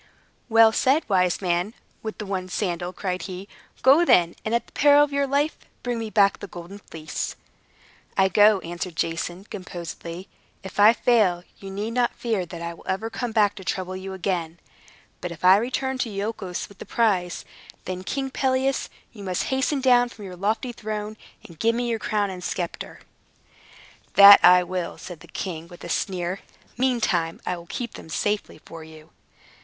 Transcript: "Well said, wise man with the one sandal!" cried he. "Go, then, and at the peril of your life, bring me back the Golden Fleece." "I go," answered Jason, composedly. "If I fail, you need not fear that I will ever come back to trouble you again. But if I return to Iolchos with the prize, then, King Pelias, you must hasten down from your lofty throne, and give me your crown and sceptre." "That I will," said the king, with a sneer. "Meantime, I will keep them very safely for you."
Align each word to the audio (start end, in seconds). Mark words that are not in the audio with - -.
"Well 0.49 0.71
said, 0.71 1.07
wise 1.07 1.43
man 1.43 1.75
with 2.01 2.17
the 2.17 2.25
one 2.25 2.49
sandal!" 2.49 2.91
cried 2.91 3.21
he. 3.21 3.47
"Go, 3.83 4.03
then, 4.03 4.35
and 4.43 4.55
at 4.55 4.65
the 4.65 4.71
peril 4.71 5.03
of 5.03 5.13
your 5.13 5.27
life, 5.27 5.55
bring 5.83 5.99
me 5.99 6.09
back 6.09 6.39
the 6.39 6.47
Golden 6.47 6.79
Fleece." 6.79 7.35
"I 8.17 8.27
go," 8.27 8.57
answered 8.61 8.95
Jason, 8.95 9.43
composedly. 9.43 10.27
"If 10.63 10.79
I 10.79 10.91
fail, 10.93 11.43
you 11.59 11.69
need 11.69 11.91
not 11.91 12.15
fear 12.15 12.47
that 12.47 12.63
I 12.63 12.73
will 12.73 12.85
ever 12.87 13.11
come 13.11 13.31
back 13.31 13.53
to 13.57 13.63
trouble 13.63 13.95
you 13.95 14.13
again. 14.13 14.59
But 15.21 15.31
if 15.31 15.45
I 15.45 15.57
return 15.57 15.99
to 15.99 16.09
Iolchos 16.09 16.67
with 16.67 16.79
the 16.79 16.85
prize, 16.87 17.45
then, 17.85 18.03
King 18.03 18.31
Pelias, 18.31 18.89
you 19.11 19.23
must 19.23 19.43
hasten 19.53 19.81
down 19.81 20.09
from 20.09 20.25
your 20.25 20.35
lofty 20.35 20.71
throne, 20.71 21.15
and 21.47 21.59
give 21.59 21.75
me 21.75 21.87
your 21.87 21.99
crown 21.99 22.31
and 22.31 22.43
sceptre." 22.43 23.01
"That 24.15 24.43
I 24.43 24.63
will," 24.63 24.97
said 24.97 25.19
the 25.19 25.27
king, 25.27 25.67
with 25.67 25.83
a 25.83 25.89
sneer. 25.89 26.39
"Meantime, 26.75 27.39
I 27.45 27.55
will 27.55 27.67
keep 27.67 27.93
them 27.93 28.05
very 28.09 28.17
safely 28.17 28.59
for 28.65 28.83
you." 28.83 29.11